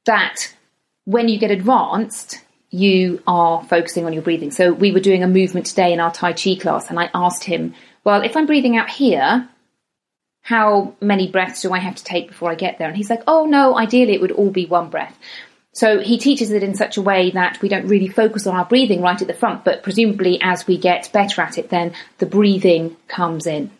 that 0.06 0.54
when 1.04 1.28
you 1.28 1.38
get 1.38 1.52
advanced, 1.52 2.42
you 2.70 3.22
are 3.28 3.64
focusing 3.66 4.06
on 4.06 4.14
your 4.14 4.24
breathing. 4.24 4.50
So 4.50 4.72
we 4.72 4.94
were 4.94 5.02
doing 5.02 5.24
a 5.24 5.28
movement 5.28 5.66
today 5.66 5.92
in 5.92 6.00
our 6.00 6.12
Tai 6.12 6.34
Chi 6.34 6.56
class, 6.56 6.90
and 6.90 6.98
I 6.98 7.10
asked 7.14 7.44
him, 7.44 7.76
Well, 8.06 8.22
if 8.22 8.38
I'm 8.38 8.46
breathing 8.46 8.78
out 8.78 8.90
here, 8.90 9.50
how 10.44 10.94
many 11.02 11.32
breaths 11.32 11.62
do 11.62 11.74
I 11.74 11.80
have 11.80 11.96
to 11.96 12.04
take 12.04 12.28
before 12.28 12.52
I 12.52 12.56
get 12.56 12.78
there? 12.78 12.88
And 12.88 12.96
he's 12.96 13.10
like, 13.10 13.24
Oh, 13.28 13.46
no, 13.46 13.76
ideally 13.76 14.14
it 14.14 14.22
would 14.22 14.32
all 14.32 14.52
be 14.52 14.66
one 14.66 14.90
breath. 14.90 15.18
So 15.72 16.00
he 16.00 16.20
teaches 16.20 16.52
it 16.52 16.62
in 16.62 16.76
such 16.76 16.98
a 16.98 17.02
way 17.02 17.32
that 17.32 17.60
we 17.62 17.70
don't 17.70 17.88
really 17.88 18.08
focus 18.08 18.46
on 18.46 18.56
our 18.56 18.66
breathing 18.66 19.02
right 19.02 19.20
at 19.20 19.28
the 19.28 19.34
front, 19.34 19.66
but 19.66 19.82
presumably 19.82 20.40
as 20.42 20.68
we 20.68 20.78
get 20.78 21.10
better 21.12 21.42
at 21.42 21.58
it, 21.58 21.70
then 21.70 21.94
the 22.20 22.28
breathing 22.28 22.96
comes 23.08 23.48
in. 23.48 23.72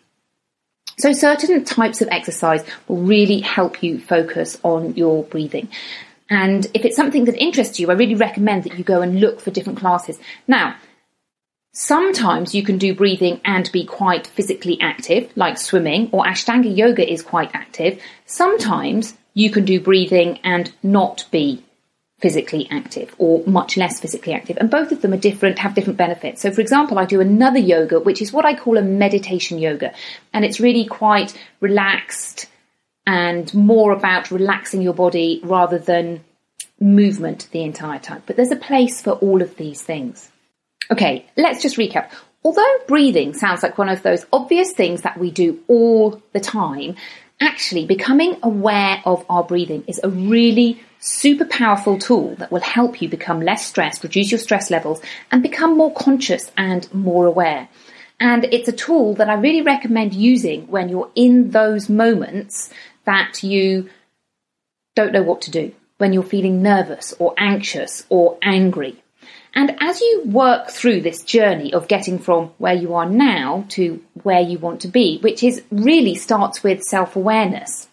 So 0.98 1.12
certain 1.12 1.64
types 1.64 2.02
of 2.02 2.08
exercise 2.08 2.64
will 2.88 3.02
really 3.02 3.40
help 3.40 3.82
you 3.82 4.00
focus 4.00 4.58
on 4.64 4.94
your 4.94 5.22
breathing. 5.22 5.68
And 6.30 6.66
if 6.74 6.84
it's 6.84 6.96
something 6.96 7.26
that 7.26 7.36
interests 7.36 7.78
you, 7.78 7.90
I 7.90 7.94
really 7.94 8.14
recommend 8.14 8.64
that 8.64 8.78
you 8.78 8.84
go 8.84 9.02
and 9.02 9.20
look 9.20 9.40
for 9.40 9.50
different 9.50 9.78
classes. 9.78 10.18
Now, 10.48 10.76
Sometimes 11.76 12.54
you 12.54 12.62
can 12.62 12.78
do 12.78 12.94
breathing 12.94 13.40
and 13.44 13.70
be 13.72 13.84
quite 13.84 14.28
physically 14.28 14.80
active, 14.80 15.32
like 15.34 15.58
swimming, 15.58 16.08
or 16.12 16.24
Ashtanga 16.24 16.74
yoga 16.74 17.04
is 17.04 17.20
quite 17.20 17.50
active. 17.52 18.00
Sometimes 18.26 19.14
you 19.34 19.50
can 19.50 19.64
do 19.64 19.80
breathing 19.80 20.38
and 20.44 20.72
not 20.84 21.26
be 21.32 21.64
physically 22.20 22.68
active 22.70 23.12
or 23.18 23.42
much 23.44 23.76
less 23.76 23.98
physically 23.98 24.32
active. 24.32 24.56
And 24.56 24.70
both 24.70 24.92
of 24.92 25.02
them 25.02 25.12
are 25.14 25.16
different, 25.16 25.58
have 25.58 25.74
different 25.74 25.96
benefits. 25.96 26.42
So, 26.42 26.52
for 26.52 26.60
example, 26.60 26.96
I 26.96 27.06
do 27.06 27.20
another 27.20 27.58
yoga, 27.58 27.98
which 27.98 28.22
is 28.22 28.32
what 28.32 28.44
I 28.44 28.54
call 28.54 28.78
a 28.78 28.82
meditation 28.82 29.58
yoga. 29.58 29.92
And 30.32 30.44
it's 30.44 30.60
really 30.60 30.86
quite 30.86 31.36
relaxed 31.58 32.46
and 33.04 33.52
more 33.52 33.90
about 33.90 34.30
relaxing 34.30 34.80
your 34.80 34.94
body 34.94 35.40
rather 35.42 35.80
than 35.80 36.24
movement 36.78 37.48
the 37.50 37.64
entire 37.64 37.98
time. 37.98 38.22
But 38.26 38.36
there's 38.36 38.52
a 38.52 38.56
place 38.56 39.02
for 39.02 39.14
all 39.14 39.42
of 39.42 39.56
these 39.56 39.82
things. 39.82 40.30
Okay, 40.90 41.26
let's 41.36 41.62
just 41.62 41.76
recap. 41.76 42.10
Although 42.42 42.78
breathing 42.86 43.32
sounds 43.32 43.62
like 43.62 43.78
one 43.78 43.88
of 43.88 44.02
those 44.02 44.26
obvious 44.32 44.72
things 44.72 45.02
that 45.02 45.18
we 45.18 45.30
do 45.30 45.60
all 45.66 46.22
the 46.32 46.40
time, 46.40 46.96
actually 47.40 47.86
becoming 47.86 48.36
aware 48.42 49.02
of 49.04 49.24
our 49.28 49.42
breathing 49.42 49.84
is 49.86 50.00
a 50.02 50.10
really 50.10 50.82
super 51.00 51.44
powerful 51.46 51.98
tool 51.98 52.34
that 52.36 52.52
will 52.52 52.60
help 52.60 53.00
you 53.00 53.08
become 53.08 53.40
less 53.40 53.66
stressed, 53.66 54.02
reduce 54.02 54.30
your 54.30 54.38
stress 54.38 54.70
levels, 54.70 55.00
and 55.30 55.42
become 55.42 55.76
more 55.76 55.92
conscious 55.92 56.50
and 56.56 56.92
more 56.94 57.26
aware. 57.26 57.68
And 58.20 58.44
it's 58.44 58.68
a 58.68 58.72
tool 58.72 59.14
that 59.14 59.28
I 59.28 59.34
really 59.34 59.62
recommend 59.62 60.14
using 60.14 60.66
when 60.68 60.88
you're 60.88 61.10
in 61.14 61.50
those 61.50 61.88
moments 61.88 62.70
that 63.04 63.42
you 63.42 63.90
don't 64.94 65.12
know 65.12 65.22
what 65.22 65.42
to 65.42 65.50
do, 65.50 65.72
when 65.98 66.12
you're 66.12 66.22
feeling 66.22 66.62
nervous 66.62 67.12
or 67.18 67.34
anxious 67.36 68.06
or 68.08 68.38
angry. 68.42 69.02
And 69.54 69.76
as 69.80 70.00
you 70.00 70.22
work 70.26 70.70
through 70.70 71.02
this 71.02 71.22
journey 71.22 71.72
of 71.72 71.86
getting 71.86 72.18
from 72.18 72.48
where 72.58 72.74
you 72.74 72.94
are 72.94 73.08
now 73.08 73.66
to 73.70 74.02
where 74.22 74.40
you 74.40 74.58
want 74.58 74.80
to 74.80 74.88
be, 74.88 75.18
which 75.18 75.42
is 75.44 75.62
really 75.70 76.16
starts 76.16 76.62
with 76.64 76.82
self 76.82 77.14
awareness. 77.14 77.88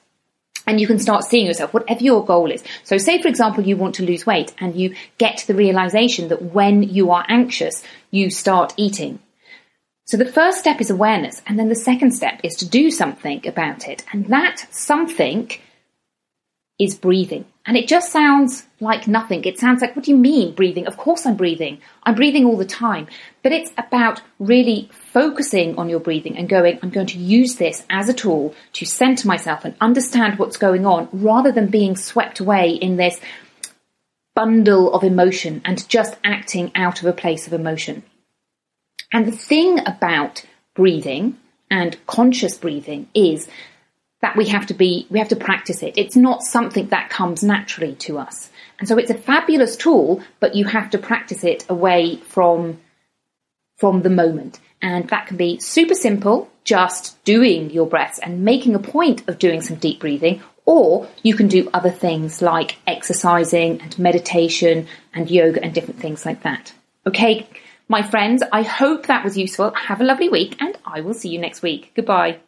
And 0.68 0.80
you 0.80 0.88
can 0.88 1.00
start 1.00 1.24
seeing 1.24 1.48
yourself, 1.48 1.74
whatever 1.74 2.04
your 2.04 2.24
goal 2.24 2.52
is. 2.52 2.64
So, 2.84 2.98
say 2.98 3.22
for 3.22 3.28
example, 3.28 3.64
you 3.64 3.78
want 3.78 3.96
to 3.96 4.06
lose 4.06 4.26
weight 4.26 4.54
and 4.60 4.76
you 4.76 4.96
get 5.18 5.44
the 5.48 5.56
realization 5.56 6.30
that 6.30 6.42
when 6.42 6.84
you 6.84 7.12
are 7.12 7.26
anxious, 7.28 7.84
you 8.12 8.30
start 8.30 8.74
eating. 8.78 9.20
So, 10.06 10.18
the 10.18 10.26
first 10.26 10.60
step 10.60 10.80
is 10.82 10.90
awareness, 10.90 11.42
and 11.48 11.58
then 11.58 11.70
the 11.70 11.76
second 11.76 12.12
step 12.12 12.42
is 12.44 12.56
to 12.56 12.70
do 12.70 12.92
something 12.92 13.48
about 13.48 13.88
it. 13.88 14.04
And 14.12 14.28
that 14.28 14.68
something 14.72 15.52
is 16.80 16.96
breathing. 16.96 17.46
And 17.66 17.78
it 17.78 17.88
just 17.88 18.12
sounds 18.12 18.66
like 18.82 19.08
nothing. 19.08 19.44
It 19.46 19.60
sounds 19.60 19.82
like, 19.82 19.96
what 19.96 20.06
do 20.06 20.12
you 20.12 20.18
mean 20.18 20.54
breathing? 20.54 20.88
Of 20.88 20.98
course 20.98 21.26
I'm 21.26 21.38
breathing. 21.38 21.80
I'm 22.04 22.16
breathing 22.16 22.46
all 22.46 22.58
the 22.58 22.66
time. 22.66 23.08
But 23.44 23.52
it's 23.52 23.72
about 23.78 24.22
really 24.40 24.90
focusing 24.92 25.78
on 25.78 25.88
your 25.88 26.00
breathing 26.00 26.38
and 26.38 26.50
going, 26.50 26.80
I'm 26.82 26.90
going 26.90 27.08
to 27.08 27.20
use 27.20 27.56
this 27.56 27.86
as 27.90 28.10
a 28.10 28.14
tool 28.14 28.56
to 28.74 28.86
center 28.86 29.28
myself 29.28 29.64
and 29.64 29.76
understand 29.80 30.40
what's 30.40 30.58
going 30.58 30.86
on 30.86 31.08
rather 31.12 31.52
than 31.52 31.68
being 31.68 31.96
swept 31.96 32.40
away 32.40 32.72
in 32.72 32.98
this 32.98 33.20
bundle 34.34 34.94
of 34.94 35.04
emotion 35.04 35.62
and 35.66 35.88
just 35.88 36.18
acting 36.24 36.72
out 36.76 37.02
of 37.02 37.06
a 37.06 37.14
place 37.14 37.48
of 37.48 37.54
emotion. 37.54 38.04
And 39.12 39.26
the 39.26 39.32
thing 39.32 39.80
about 39.86 40.46
breathing 40.74 41.38
and 41.70 41.98
conscious 42.08 42.58
breathing 42.58 43.08
is 43.14 43.48
that 44.22 44.38
we 44.38 44.48
have 44.48 44.68
to 44.68 44.74
be, 44.74 45.08
we 45.10 45.20
have 45.20 45.30
to 45.30 45.36
practice 45.36 45.82
it. 45.84 45.98
It's 45.98 46.16
not 46.16 46.44
something 46.44 46.88
that 46.88 47.10
comes 47.10 47.44
naturally 47.44 47.96
to 47.96 48.20
us. 48.20 48.50
And 48.80 48.88
so 48.88 48.98
it's 48.98 49.12
a 49.12 49.16
fabulous 49.16 49.76
tool, 49.76 50.22
but 50.40 50.56
you 50.56 50.66
have 50.66 50.92
to 50.92 50.98
practice 50.98 51.44
it 51.44 51.66
away 51.70 52.18
from, 52.18 52.80
from 53.78 54.04
the 54.04 54.10
moment. 54.10 54.60
And 54.82 55.08
that 55.10 55.28
can 55.28 55.38
be 55.38 55.60
super 55.60 55.96
simple, 55.96 56.50
just 56.64 57.24
doing 57.24 57.70
your 57.72 57.88
breaths 57.88 58.20
and 58.20 58.44
making 58.44 58.76
a 58.76 58.80
point 58.80 59.28
of 59.28 59.40
doing 59.40 59.62
some 59.62 59.78
deep 59.78 60.00
breathing, 60.00 60.42
or 60.66 61.08
you 61.24 61.36
can 61.36 61.48
do 61.48 61.70
other 61.74 61.92
things 61.92 62.42
like 62.42 62.78
exercising 62.88 63.82
and 63.82 63.98
meditation 63.98 64.88
and 65.14 65.30
yoga 65.30 65.64
and 65.64 65.74
different 65.74 66.00
things 66.00 66.26
like 66.26 66.44
that. 66.44 66.74
Okay, 67.08 67.48
my 67.88 68.04
friends, 68.04 68.44
I 68.52 68.62
hope 68.62 69.08
that 69.08 69.24
was 69.24 69.38
useful. 69.38 69.72
Have 69.72 70.02
a 70.02 70.06
lovely 70.06 70.30
week 70.30 70.62
and 70.62 70.78
I 70.86 71.02
will 71.02 71.16
see 71.16 71.30
you 71.30 71.40
next 71.40 71.62
week. 71.62 71.92
Goodbye. 71.96 72.40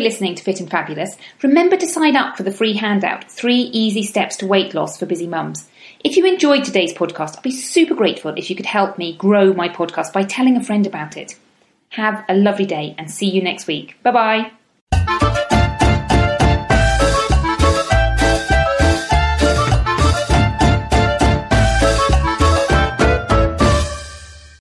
For 0.00 0.04
listening 0.04 0.34
to 0.34 0.42
Fit 0.42 0.60
and 0.60 0.70
Fabulous. 0.70 1.16
Remember 1.42 1.76
to 1.76 1.86
sign 1.86 2.16
up 2.16 2.36
for 2.36 2.42
the 2.42 2.50
free 2.50 2.74
handout, 2.74 3.30
Three 3.30 3.60
Easy 3.72 4.02
Steps 4.02 4.38
to 4.38 4.46
Weight 4.46 4.72
Loss 4.72 4.98
for 4.98 5.04
Busy 5.04 5.26
Mums. 5.26 5.68
If 6.02 6.16
you 6.16 6.24
enjoyed 6.24 6.64
today's 6.64 6.94
podcast, 6.94 7.36
I'd 7.36 7.42
be 7.42 7.50
super 7.50 7.94
grateful 7.94 8.32
if 8.36 8.48
you 8.48 8.56
could 8.56 8.66
help 8.66 8.96
me 8.96 9.16
grow 9.16 9.52
my 9.52 9.68
podcast 9.68 10.14
by 10.14 10.22
telling 10.22 10.56
a 10.56 10.64
friend 10.64 10.86
about 10.86 11.18
it. 11.18 11.36
Have 11.90 12.24
a 12.28 12.34
lovely 12.34 12.66
day 12.66 12.94
and 12.96 13.10
see 13.10 13.28
you 13.28 13.42
next 13.42 13.66
week. 13.66 14.02
Bye 14.02 14.50
bye. 14.92 15.29